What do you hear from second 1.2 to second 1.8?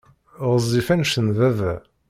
n baba.